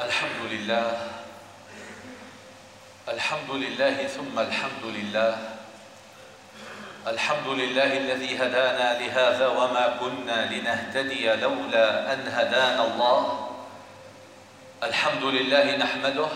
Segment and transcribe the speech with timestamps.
[0.00, 0.96] الحمد لله
[3.08, 5.38] الحمد لله ثم الحمد لله
[7.06, 13.50] الحمد لله الذي هدانا لهذا وما كنا لنهتدي لولا أن هدانا الله
[14.82, 16.28] الحمد لله نحمده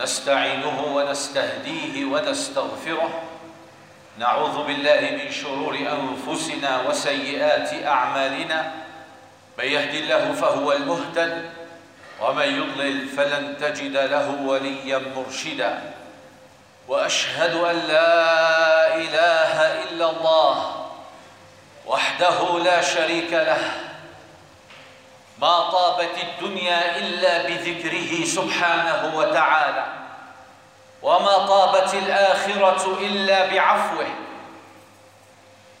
[0.00, 3.22] نستعينه ونستهديه ونستغفره
[4.18, 8.72] نعوذ بالله من شرور أنفسنا وسيئات أعمالنا
[9.58, 11.61] من يهدي الله فهو المهتد
[12.22, 15.92] ومن يضلل فلن تجد له وليا مرشدا.
[16.88, 20.86] وأشهد أن لا إله إلا الله
[21.86, 23.70] وحده لا شريك له.
[25.38, 29.86] ما طابت الدنيا إلا بذكره سبحانه وتعالى.
[31.02, 34.06] وما طابت الآخرة إلا بعفوه.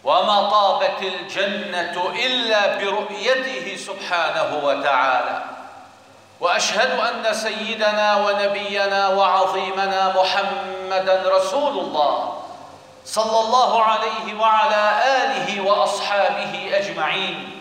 [0.04, 5.51] وما طابت الجنة إلا برؤيته سبحانه وتعالى.
[6.42, 12.42] وأشهد أن سيدنا ونبينا وعظيمنا محمدا رسول الله
[13.04, 17.58] صلى الله عليه وعلى آله وأصحابه أجمعين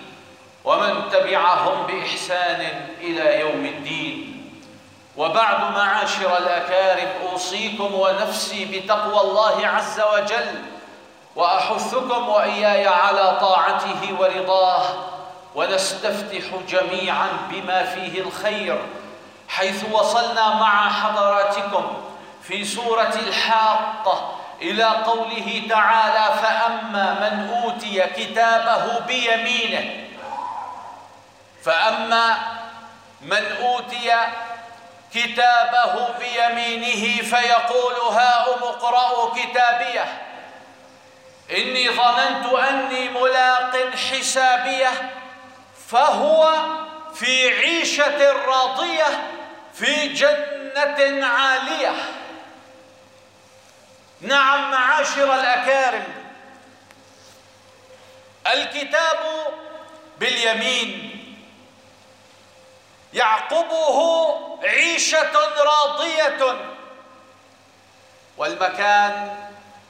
[0.65, 4.51] ومن تبعهم بإحسان إلى يوم الدين.
[5.17, 10.63] وبعد معاشر الأكارم أوصيكم ونفسي بتقوى الله عز وجل
[11.35, 14.83] وأحثكم وإياي على طاعته ورضاه.
[15.55, 18.81] ونستفتح جميعا بما فيه الخير
[19.49, 22.03] حيث وصلنا مع حضراتكم
[22.43, 30.07] في سورة الحاقة إلى قوله تعالى فأما من أوتي كتابه بيمينه
[31.63, 32.37] فأما
[33.21, 34.11] من أوتي
[35.13, 40.05] كتابه بيمينه فيقول هاؤم اقرأوا كتابيه
[41.57, 44.89] إني ظننت أني ملاق حسابيه
[45.91, 46.53] فهو
[47.13, 49.31] في عيشة راضية
[49.73, 51.95] في جنة عالية.
[54.21, 56.03] نعم معاشر الأكارم.
[58.53, 59.19] الكتاب
[60.19, 61.11] باليمين.
[63.13, 66.57] يعقبه عيشة راضية.
[68.37, 69.35] والمكان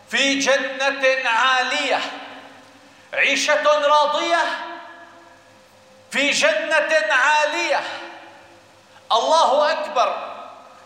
[0.10, 2.00] في جنة عالية.
[3.14, 4.71] عيشة راضية
[6.12, 7.82] في جنة عالية.
[9.12, 10.32] الله أكبر.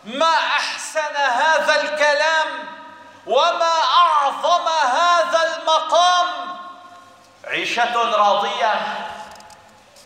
[0.03, 2.47] ما أحسن هذا الكلام
[3.27, 6.27] وما أعظم هذا المقام.
[7.47, 8.73] عيشة راضية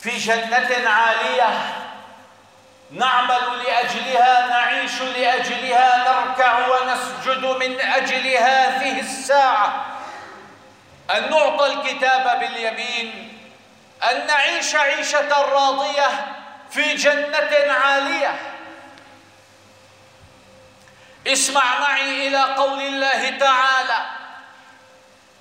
[0.01, 1.75] في جنة عالية.
[2.91, 9.85] نعمل لأجلها نعيش لأجلها نركع ونسجد من أجل هذه الساعة.
[11.15, 13.38] أن نعطى الكتاب باليمين
[14.03, 16.35] أن نعيش عيشة راضية
[16.71, 18.39] في جنة عالية.
[21.27, 24.05] اسمع معي إلى قول الله تعالى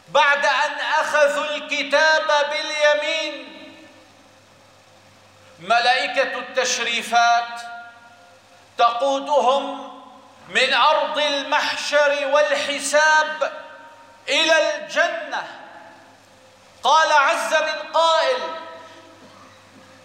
[0.08, 3.54] بعد أن أخذوا الكتاب باليمين
[5.58, 7.60] ملائكة التشريفات
[8.78, 9.98] تقودهم
[10.48, 13.52] من أرض المحشر والحساب
[14.28, 15.46] إلى الجنة.
[16.84, 18.38] قال عز من قائل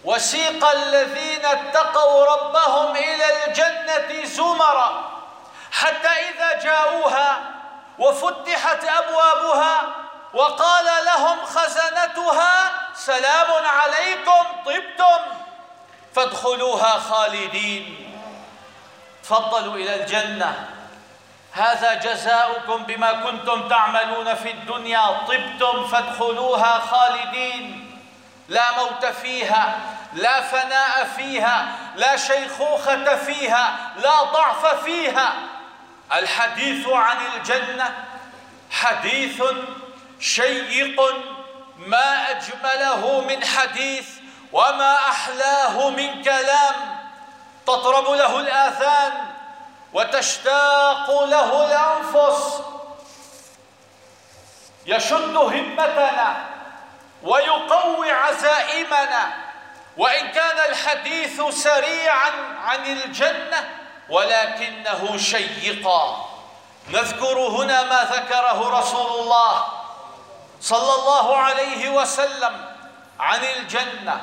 [0.03, 5.11] وسيق الذين اتقوا ربهم إلى الجنة زمرا
[5.71, 7.41] حتى إذا جاءوها
[7.99, 9.95] وفتحت أبوابها
[10.33, 15.21] وقال لهم خزنتها سلام عليكم طبتم
[16.15, 18.09] فادخلوها خالدين
[19.23, 20.72] تفضلوا إلى الجنة.
[21.53, 25.07] هذا جزاؤكم بما كنتم تعملون في الدنيا.
[25.27, 27.89] طبتم فادخلوها خالدين.
[28.47, 29.79] لا موت فيها
[30.13, 35.33] لا فناء فيها لا شيخوخة فيها لا ضعف فيها.
[36.13, 38.05] الحديث عن الجنة
[38.71, 39.43] حديث
[40.19, 41.01] شيق
[41.77, 44.09] ما أجمله من حديث
[44.51, 46.75] وما أحلاه من كلام.
[47.67, 49.32] تطرب له الآذان.
[49.93, 52.61] وتشتاق له الأنفس.
[54.85, 56.45] يشد همتنا
[57.23, 59.33] ويقوي عزائمنا.
[59.97, 62.31] وإن كان الحديث سريعا
[62.65, 63.69] عن الجنة
[64.09, 66.29] ولكنه شيقا.
[66.89, 69.65] نذكر هنا ما ذكره رسول الله
[70.61, 72.75] صلى الله عليه وسلم
[73.19, 74.21] عن الجنة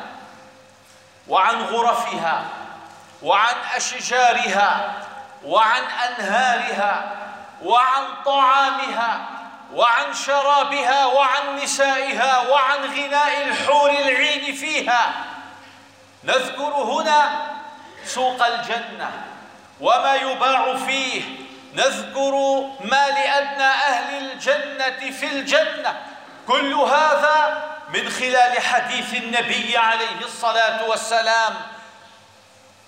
[1.29, 2.45] وعن غرفها
[3.23, 4.93] وعن أشجارها
[5.45, 7.13] وعن أنهارها
[7.63, 9.21] وعن طعامها
[9.75, 15.13] وعن شرابها وعن نسائها وعن غناء الحور العين فيها.
[16.25, 17.47] نذكر هنا
[18.05, 19.11] سوق الجنة
[19.81, 21.23] وما يباع فيه.
[21.75, 22.35] نذكر
[22.81, 26.03] ما لأدنى أهل الجنة في الجنة.
[26.49, 27.63] كل هذا
[27.95, 31.55] من خلال حديث النبي عليه الصلاة والسلام.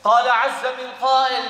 [0.05, 1.45] قال عز من قائل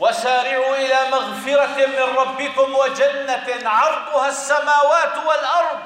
[0.00, 5.78] وسارعوا إلى مغفرة من ربكم وجنة عرضها السماوات والأرض.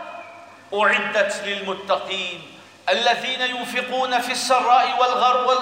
[0.74, 4.98] أعدت للمتقين الذين ينفقون في السراء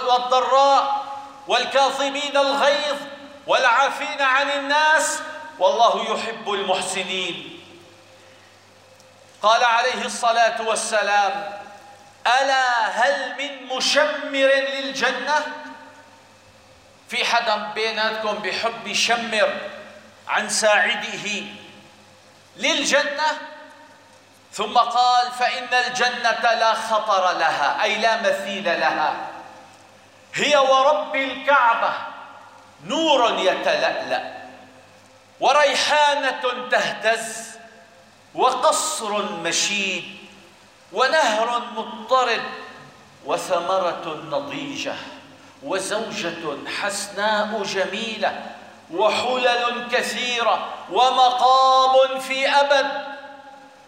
[0.07, 1.05] والضراء
[1.49, 2.97] والكاظمين الغيظ
[3.47, 5.21] والعافين عن الناس.
[5.59, 7.61] والله يحب المحسنين.
[9.43, 11.59] قال عليه الصلاة والسلام
[12.27, 15.62] ألا هل من مشمر للجنة؟
[17.13, 19.53] في حدا بيناتكم بحب يشمر
[20.29, 21.45] عن ساعده
[22.57, 23.39] للجنة؟
[24.53, 29.15] ثم قال فإن الجنة لا خطر لها أي لا مثيل لها.
[30.35, 31.93] هي ورب الكعبة
[32.85, 34.33] نور يتلألأ
[35.41, 37.59] وريحانة تهتز
[38.35, 40.19] وقصر مشيد
[40.93, 42.43] ونهر مضطرد
[43.25, 44.95] وثمرة نضيجة.
[45.65, 48.43] وزوجة حسناء جميلة
[48.95, 53.05] وحلل كثيرة ومقام في أبد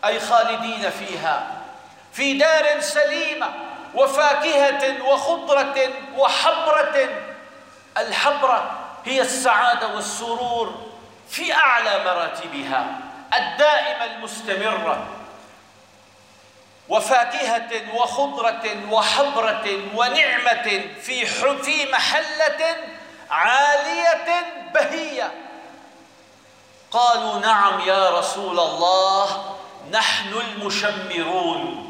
[0.04, 1.46] أي خالدين فيها
[2.12, 3.46] في دار سليمة
[3.94, 7.08] وفاكهة وخضرة وحبرة.
[7.98, 8.70] الحبرة
[9.04, 10.74] هي السعادة والسرور
[11.28, 12.86] في أعلى مراتبها
[13.34, 15.06] الدائمة المستمرة.
[16.88, 21.26] وفاكهة وخضرة وحبرة ونعمة في
[21.62, 22.76] في محلة
[23.31, 24.26] عالية
[24.75, 25.32] بهية.
[26.90, 29.56] قالوا نعم يا رسول الله
[29.90, 31.81] نحن المشمرون.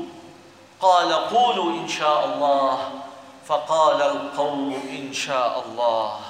[0.80, 2.90] قال قولوا إن شاء الله.
[3.48, 6.20] فقال القول إن شاء الله.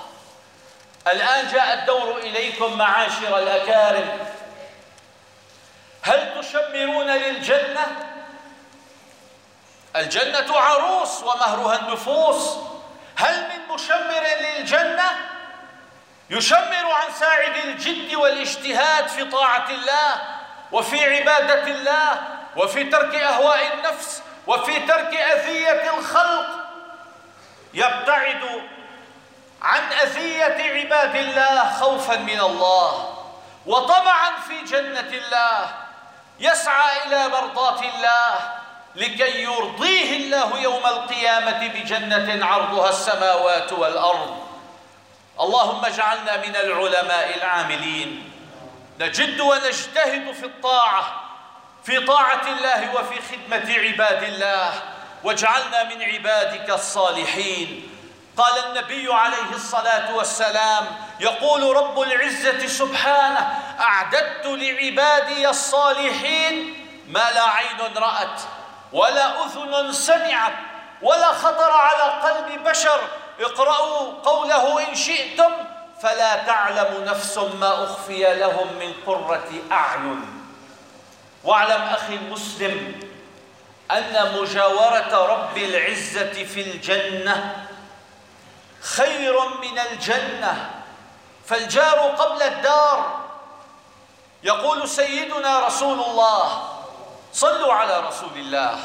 [1.06, 4.18] الآن جاء الدور إليكم معاشر الأكارم.
[6.02, 8.13] هل تشمرون للجنة؟
[9.96, 12.56] الجنة عروس ومهرها النفوس.
[13.16, 15.10] هل من مشمر للجنة؟
[16.30, 20.22] يشمر عن ساعد الجد والاجتهاد في طاعة الله
[20.72, 22.22] وفي عبادة الله
[22.56, 26.46] وفي ترك أهواء النفس وفي ترك أذية الخلق.
[27.74, 28.62] يبتعد
[29.62, 33.18] عن أذية عباد الله خوفا من الله
[33.66, 35.74] وطمعا في جنة الله.
[36.40, 38.63] يسعى إلى مرضاة الله
[38.96, 44.44] لكي يرضيه الله يوم القيامة بجنة عرضها السماوات والأرض.
[45.40, 48.30] اللهم اجعلنا من العلماء العاملين.
[49.00, 51.20] نجد ونجتهد في الطاعة
[51.84, 54.72] في طاعة الله وفي خدمة عباد الله.
[55.24, 57.90] واجعلنا من عبادك الصالحين.
[58.36, 60.86] قال النبي عليه الصلاة والسلام
[61.20, 66.74] يقول رب العزة سبحانه أعددت لعبادي الصالحين
[67.08, 68.40] ما لا عين رأت.
[68.94, 70.52] ولا أذن سمعت
[71.02, 73.00] ولا خطر على قلب بشر.
[73.40, 75.52] اقرأوا قوله إن شئتم
[76.02, 80.46] فلا تعلم نفس ما أخفي لهم من قرة أعين.
[81.44, 83.00] واعلم أخي المسلم
[83.90, 87.66] أن مجاورة رب العزة في الجنة
[88.80, 90.70] خير من الجنة.
[91.46, 93.20] فالجار قبل الدار.
[94.42, 96.73] يقول سيدنا رسول الله
[97.34, 98.78] صلوا على رسول الله.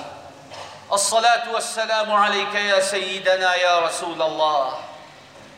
[0.92, 4.80] الصلاة والسلام عليك يا سيدنا يا رسول الله.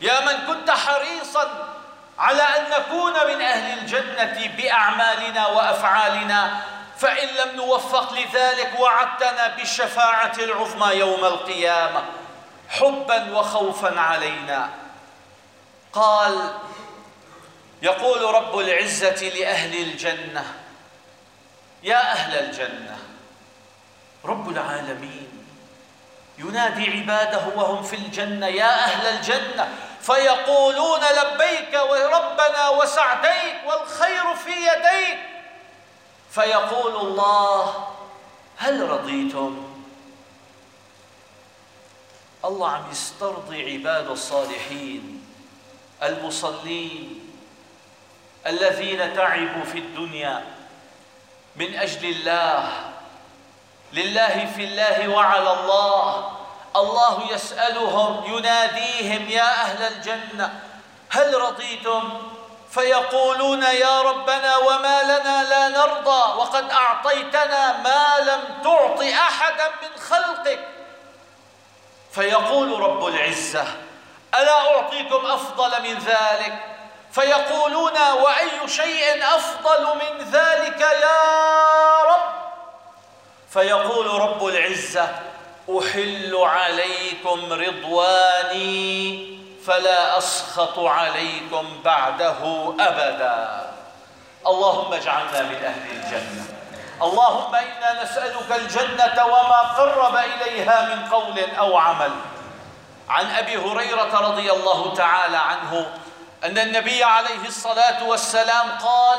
[0.00, 1.68] يا من كنت حريصا
[2.18, 6.60] على أن نكون من أهل الجنة بأعمالنا وأفعالنا
[6.98, 12.04] فإن لم نوفق لذلك وعدتنا بالشفاعة العظمى يوم القيامة.
[12.68, 14.68] حبا وخوفا علينا.
[15.92, 16.54] قال
[17.82, 20.61] يقول رب العزة لأهل الجنة
[21.82, 22.98] يا أهل الجنة
[24.24, 25.28] رب العالمين
[26.38, 29.68] ينادي عباده وهم في الجنة يا أهل الجنة
[30.00, 35.18] فيقولون لبيك وربنا وسعديك والخير في يديك.
[36.30, 37.88] فيقول الله
[38.56, 39.72] هل رضيتم؟
[42.44, 45.26] الله عم يسترضي عباد الصالحين
[46.02, 47.30] المصلين
[48.46, 50.44] الذين تعبوا في الدنيا.
[51.56, 52.68] من أجل الله.
[53.92, 56.32] لله في الله وعلى الله.
[56.76, 60.60] الله يسألهم يناديهم يا أهل الجنة
[61.10, 62.32] هل رضيتم؟
[62.70, 70.68] فيقولون يا ربنا وما لنا لا نرضى وقد أعطيتنا ما لم تعط أحدا من خلقك.
[72.12, 73.64] فيقول رب العزة
[74.34, 76.71] ألا أعطيكم أفضل من ذلك؟
[77.12, 82.32] فيقولون وأي شيء أفضل من ذلك يا رب؟
[83.50, 85.08] فيقول رب العزة
[85.78, 89.32] أحل عليكم رضواني
[89.66, 93.70] فلا أسخط عليكم بعده أبدا.
[94.46, 96.44] اللهم اجعلنا من أهل الجنة.
[97.02, 102.12] اللهم إنا نسألك الجنة وما قرب إليها من قول أو عمل.
[103.08, 105.92] عن أبي هريرة رضي الله تعالى عنه
[106.44, 109.18] أن النبي عليه الصلاة والسلام قال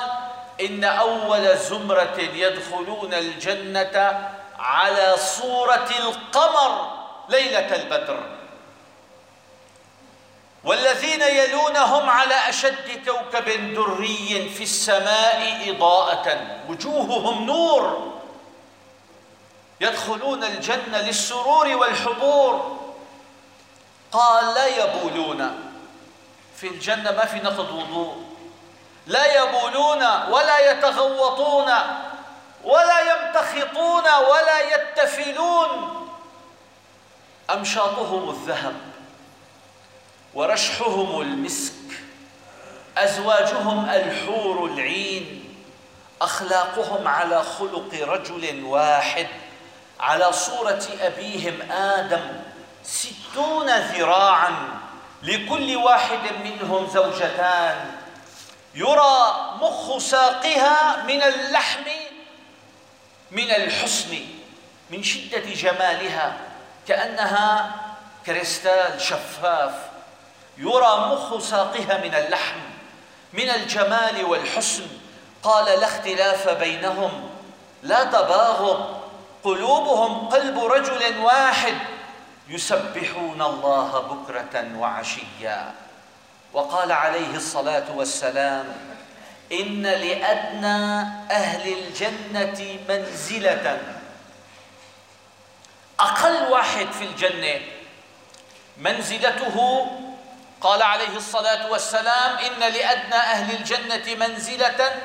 [0.61, 6.91] إن أول زمرة يدخلون الجنة على صورة القمر
[7.29, 8.23] ليلة البدر.
[10.63, 18.13] والذين يلونهم على أشد كوكب دري في السماء إضاءة وجوههم نور.
[19.81, 22.79] يدخلون الجنة للسرور والحبور.
[24.11, 25.72] قال لا يبولون.
[26.63, 28.25] في الجنة ما في نقض وضوء.
[29.07, 31.71] لا يبولون ولا يتغوطون
[32.63, 35.69] ولا يمتخطون ولا يتفلون.
[37.49, 38.75] أمشاطهم الذهب
[40.33, 41.73] ورشحهم المسك
[42.97, 45.55] أزواجهم الحور العين
[46.21, 49.27] أخلاقهم على خلق رجل واحد.
[49.99, 52.41] على صورة أبيهم آدم
[52.83, 54.82] ستون ذراعا
[55.23, 57.91] لكل واحد منهم زوجتان.
[58.75, 61.83] يرى مخ ساقها من اللحم
[63.31, 64.19] من الحسن
[64.89, 66.37] من شدة جمالها
[66.87, 67.75] كأنها
[68.25, 69.73] كريستال شفاف.
[70.57, 72.59] يرى مخ ساقها من اللحم
[73.33, 74.87] من الجمال والحسن.
[75.43, 77.29] قال لا اختلاف بينهم
[77.83, 79.03] لا تباغض.
[79.43, 81.73] قلوبهم قلب رجل واحد.
[82.47, 85.73] يسبحون الله بكرة وعشيا.
[86.53, 88.75] وقال عليه الصلاة والسلام
[89.51, 93.81] إن لأدنى أهل الجنة منزلة.
[95.99, 97.61] أقل واحد في الجنة
[98.77, 99.87] منزلته
[100.61, 105.01] قال عليه الصلاة والسلام إن لأدنى أهل الجنة منزلة.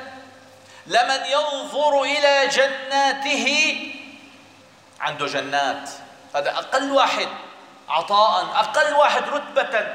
[0.87, 3.75] لمن ينظر إلى جناته
[4.99, 5.89] عنده جنات.
[6.35, 7.27] هذا أقل واحد
[7.89, 9.87] عطاء أقل واحد رتبة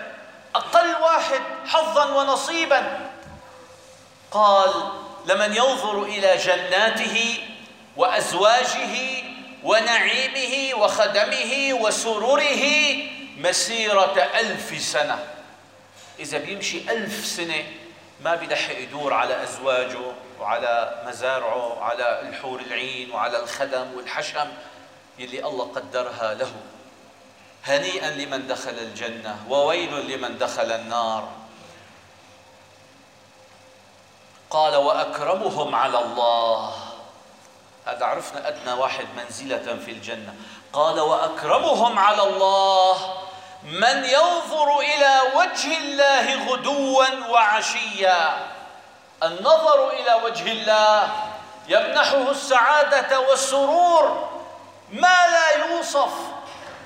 [0.55, 3.11] أقل واحد حظا ونصيبا.
[4.31, 4.71] قال
[5.27, 7.39] لمن ينظر إلى جناته
[7.97, 9.25] وأزواجه
[9.63, 12.65] ونعيمه وخدمه وسروره
[13.37, 15.19] مسيرة ألف سنة.
[16.19, 17.65] إذا بيمشي ألف سنة
[18.21, 24.49] ما بيلحق يدور على أزواجه وعلى مزارعه وعلى الحور العين وعلى الخدم والحشم.
[25.19, 26.53] يلي الله قدرها له.
[27.65, 31.29] هنيئا لمن دخل الجنة وويل لمن دخل النار.
[34.51, 36.75] قال وأكرمهم على الله.
[37.87, 40.35] هذا عرفنا أدنى واحد منزلة في الجنة.
[40.73, 43.25] قال وأكرمهم على الله.
[43.63, 48.49] من ينظر إلى وجه الله غدوا وعشيا.
[49.23, 51.13] النظر إلى وجه الله
[51.69, 54.34] يمنحه السعادة والسرور.
[54.95, 56.13] ما لا يوصف.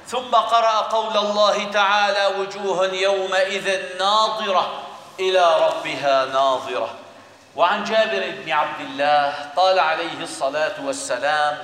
[0.07, 4.83] ثم قرأ قول الله تعالى وجوه يومئذ ناظرة
[5.21, 6.95] إلى ربها ناظرة.
[7.57, 11.59] وعن جابر بن عبد الله قال عليه الصلاة والسلام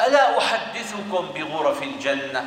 [0.00, 2.44] ألا أحدثكم بغرف الجنة؟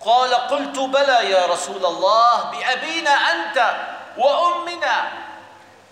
[0.00, 3.74] قال قلت بلى يا رسول الله بأبينا أنت
[4.18, 5.12] وأمنا.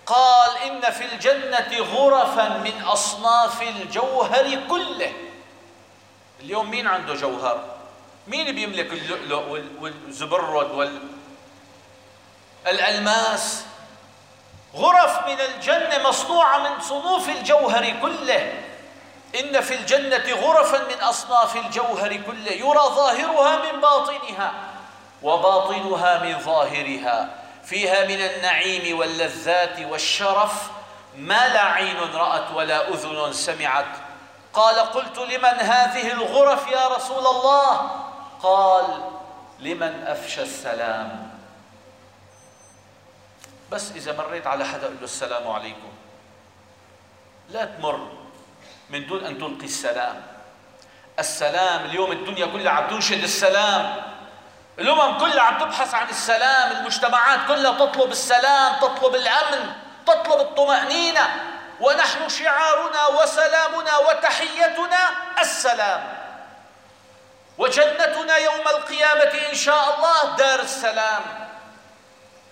[0.05, 5.13] قال إن في الجنة غرفا من أصناف الجوهر كله.
[6.41, 7.63] اليوم مين عنده جوهر؟
[8.27, 10.99] مين بيملك اللؤلؤ والزبرد وال
[12.67, 13.63] الألماس؟
[14.75, 18.53] غرف من الجنة مصنوعة من صنوف الجوهر كله.
[19.39, 22.51] إن في الجنة غرفا من أصناف الجوهر كله.
[22.51, 24.53] يرى ظاهرها من باطنها
[25.23, 27.29] وباطنها من ظاهرها.
[27.65, 30.53] فيها من النعيم واللذات والشرف.
[31.17, 34.10] ما لا عين رأت ولا أذن سمعت.
[34.53, 37.91] قال قلت لمن هذه الغرف يا رسول الله؟
[38.43, 39.11] قال
[39.59, 41.31] لمن أفشى السلام.
[43.71, 45.91] بس إذا مريت على حدا قل له السلام عليكم.
[47.49, 48.07] لا تمر
[48.89, 50.21] من دون أن تلقي السلام.
[51.19, 54.03] السلام اليوم الدنيا كلها عم تنشد السلام.
[54.79, 56.71] الأمم كلها عم تبحث عن السلام.
[56.71, 59.73] المجتمعات كلها تطلب السلام تطلب الأمن
[60.05, 61.50] تطلب الطمأنينة.
[61.81, 65.09] ونحن شعارنا وسلامنا وتحيتنا
[65.41, 66.17] السلام.
[67.57, 71.21] وجنتنا يوم القيامة إن شاء الله دار السلام.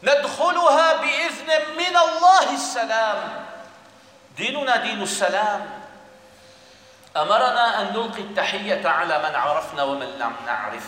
[0.04, 3.46] ندخلها بإذن من الله السلام.
[4.38, 5.70] ديننا دين السلام.
[7.18, 10.88] أمرنا أن نلقي التحية على من عرفنا ومن لم نعرف.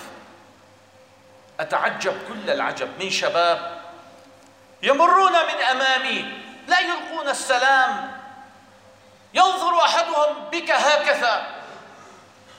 [1.60, 3.81] أتعجب كل العجب من شباب
[4.83, 8.20] يمرون من أمامي لا يلقون السلام.
[9.33, 11.47] ينظر أحدهم بك هكذا.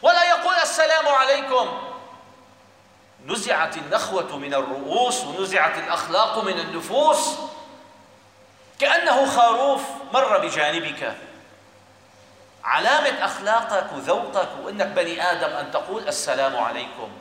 [0.02, 1.82] ولا يقول السلام عليكم.
[3.26, 7.28] نزعت النخوة من الرؤوس ونزعت الأخلاق من النفوس.
[8.78, 11.16] كأنه خروف مر بجانبك.
[12.64, 17.12] علامة أخلاقك وذوقك وإنك بني آدم أن تقول السلام عليكم.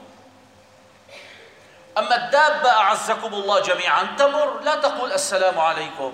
[1.98, 6.14] أما الدابة أعزكم الله جميعا تمر لا تقول السلام عليكم.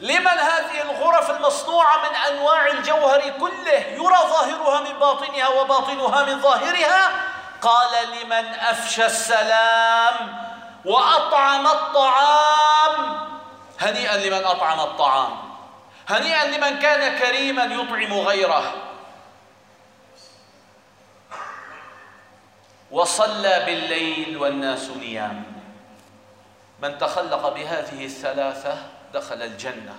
[0.00, 7.10] لمن هذه الغرف المصنوعة من أنواع الجوهر كله يرى ظاهرها من باطنها وباطنها من ظاهرها؟
[7.62, 10.36] قال لمن أفشى السلام
[10.84, 13.26] وأطعم الطعام.
[13.80, 15.36] هنيئا لمن أطعم الطعام.
[16.08, 18.74] هنيئا لمن كان كريما يطعم غيره.
[22.90, 25.44] وصلى بالليل والناس نيام
[26.82, 29.96] من تخلق بهذه الثلاثة دخل الجنة.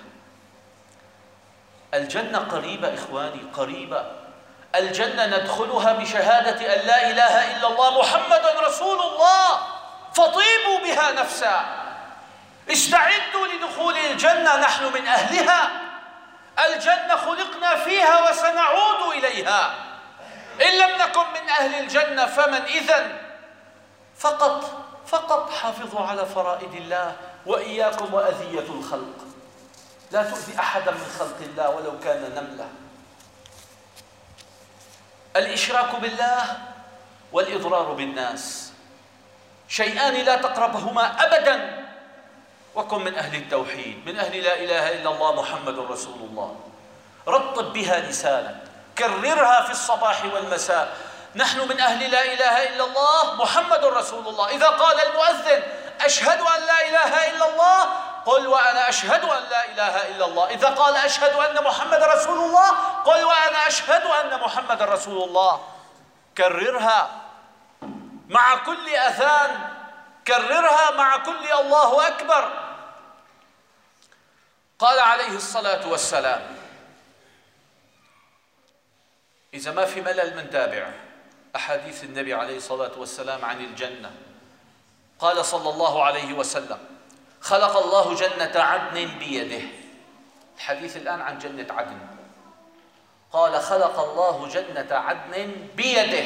[1.93, 4.05] الجنة قريبة إخواني قريبة.
[4.75, 9.57] الجنة ندخلها بشهادة أن لا إله إلا الله محمد رسول الله.
[10.13, 11.65] فطيبوا بها نفسا.
[12.71, 15.69] استعدوا لدخول الجنة نحن من أهلها.
[16.65, 19.73] الجنة خلقنا فيها وسنعود إليها.
[20.61, 23.17] إن لم نكن من أهل الجنة فمن إذن؟
[24.17, 27.15] فقط فقط حافظوا على فرائض الله.
[27.45, 29.17] وإياكم وأذية الخلق.
[30.11, 32.69] لا تؤذي أحدا من خلق الله ولو كان نملة.
[35.35, 36.57] الإشراك بالله
[37.31, 38.71] والإضرار بالناس.
[39.67, 41.87] شيئان لا تقربهما أبدا.
[42.75, 46.55] وكن من أهل التوحيد من أهل لا إله إلا الله محمد رسول الله.
[47.27, 48.55] رطب بها لسانك
[48.97, 50.97] كررها في الصباح والمساء.
[51.35, 54.49] نحن من أهل لا إله إلا الله محمد رسول الله.
[54.49, 55.63] إذا قال المؤذن
[56.05, 57.83] أشهد أن لا إله إلا الله.
[58.25, 60.49] قل وأنا أشهد أن لا إله إلا الله.
[60.49, 62.69] إذا قال أشهد أن محمد رسول الله
[63.05, 65.67] قل وأنا أشهد أن محمد رسول الله.
[66.37, 67.09] كررها
[68.29, 69.69] مع كل أذان.
[70.27, 72.43] كررها مع كل الله أكبر.
[74.79, 76.57] قال عليه الصلاة والسلام
[79.53, 80.91] إذا ما في ملل من تابع
[81.55, 84.11] أحاديث النبي عليه الصلاة والسلام عن الجنة.
[85.21, 86.77] قال صلى الله عليه وسلم
[87.41, 89.61] خلق الله جنة عدن بيده.
[90.57, 91.99] الحديث الآن عن جنة عدن.
[93.33, 96.25] قال خلق الله جنة عدن بيده.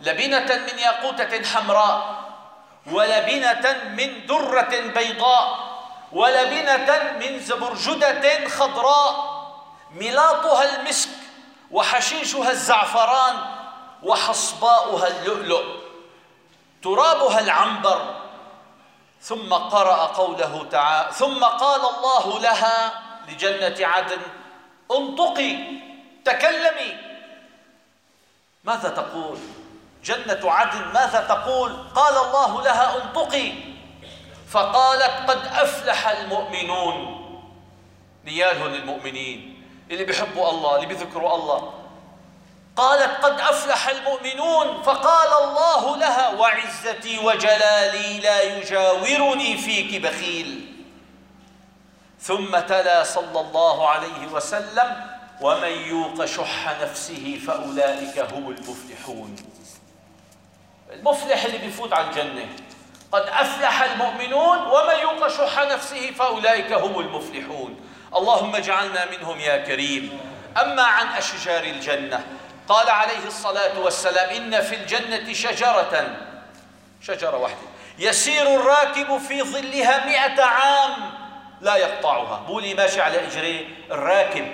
[0.00, 2.24] لبنة من ياقوتة حمراء
[2.92, 5.58] ولبنة من درة بيضاء
[6.12, 9.34] ولبنة من زبرجدة خضراء.
[9.94, 11.10] ملاطها المسك
[11.70, 13.36] وحشيشها الزعفران
[14.02, 15.83] وحصباؤها اللؤلؤ.
[16.84, 18.14] ترابها العنبر.
[19.20, 24.20] ثم قرأ قوله تعالى ثم قال الله لها لجنة عدن
[24.92, 25.56] انطقي
[26.24, 26.96] تكلمي.
[28.64, 29.38] ماذا تقول؟
[30.04, 33.52] جنة عدن ماذا تقول؟ قال الله لها انطقي.
[34.50, 37.20] فقالت قد أفلح المؤمنون.
[38.24, 41.73] نيالهم المؤمنين اللي بيحبوا الله اللي بيذكروا الله.
[42.76, 50.74] قالت قد أفلح المؤمنون فقال الله لها وعزتي وجلالي لا يجاورني فيك بخيل.
[52.20, 55.06] ثم تلا صلى الله عليه وسلم
[55.40, 59.36] ومن يوق شح نفسه فأولئك هم المفلحون.
[60.92, 62.48] المفلح اللي بيفوت على الجنة.
[63.12, 67.80] قد أفلح المؤمنون ومن يوق شح نفسه فأولئك هم المفلحون.
[68.16, 70.20] اللهم اجعلنا منهم يا كريم.
[70.62, 72.24] أما عن أشجار الجنة
[72.68, 76.16] قال عليه الصلاة والسلام إن في الجنة شجرة
[77.02, 77.58] شجرة واحدة.
[77.98, 81.12] يسير الراكب في ظلها مئة عام
[81.60, 82.40] لا يقطعها.
[82.46, 84.48] بولي ماشي على إجريه الراكب.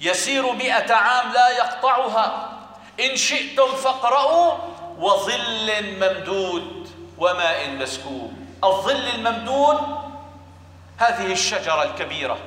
[0.00, 2.52] يسير مئة عام لا يقطعها.
[3.00, 4.58] إن شئتم فاقرأوا
[4.98, 8.32] وظل ممدود وماء مسكوب.
[8.64, 9.80] الظل الممدود
[10.98, 12.38] هذه الشجرة الكبيرة.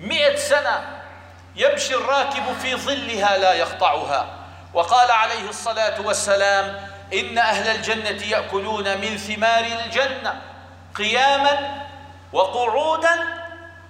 [0.00, 0.97] مئة سنة
[1.56, 4.34] يمشي الراكب في ظلها لا يقطعها.
[4.74, 10.42] وقال عليه الصلاة والسلام إن أهل الجنة يأكلون من ثمار الجنة
[10.94, 11.86] قياما
[12.32, 13.16] وقعودا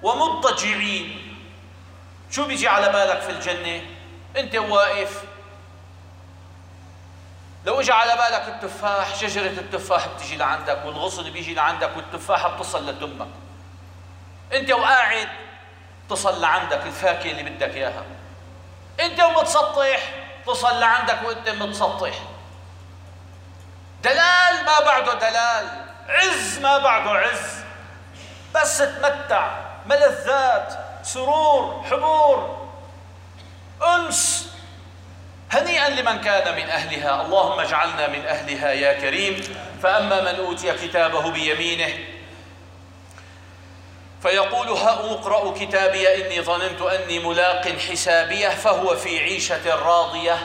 [0.03, 1.37] ومضطجعين.
[2.31, 3.83] شو بيجي على بالك في الجنة؟
[4.37, 5.23] أنت واقف.
[7.67, 13.29] لو اجى على بالك التفاح شجرة التفاح بتجي لعندك والغصن بيجي لعندك والتفاحة بتصل لتمك
[14.53, 15.29] أنت وقاعد
[16.11, 18.05] تصل لعندك الفاكهة اللي بدك إياها.
[19.01, 20.01] أنت ومتسطح
[20.47, 22.15] تصل لعندك وأنت متسطح
[24.03, 25.67] دلال ما بعده دلال
[26.09, 27.59] عز ما بعده عز.
[28.55, 29.51] بس تمتع
[29.87, 32.69] ملذات سرور حبور.
[33.83, 34.53] انس
[35.53, 37.23] هنيئا لمن كان من أهلها.
[37.23, 39.57] اللهم اجعلنا من أهلها يا كريم.
[39.83, 42.18] فأما من أوتي كتابه بيمينه
[44.23, 50.37] فيقول هاؤم اقرأوا كتابي إني ظننت أني ملاق حسابيه فهو في عيشة راضية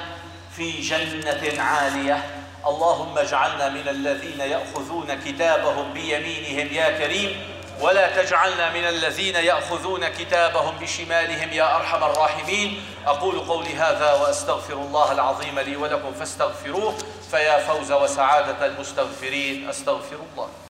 [0.56, 2.24] في جنة عالية.
[2.68, 7.42] اللهم اجعلنا من الذين يأخذون كتابهم بيمينهم يا كريم
[7.80, 12.86] ولا تجعلنا من الذين يأخذون كتابهم بشمالهم يا أرحم الراحمين.
[13.06, 16.94] أقول قولي هذا وأستغفر الله العظيم لي ولكم فاستغفروه
[17.32, 19.70] فيا فوز وسعادة المستغفرين.
[19.70, 20.48] أستغفر الله.